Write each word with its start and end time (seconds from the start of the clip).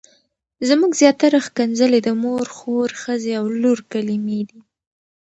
زموږ 0.67 0.91
زياتره 1.01 1.39
ښکنځلې 1.47 1.99
د 2.03 2.09
مور، 2.23 2.45
خور، 2.57 2.89
ښځې 3.01 3.31
او 3.39 3.45
لور 3.61 3.79
کلمې 3.91 4.41
دي. 4.49 4.59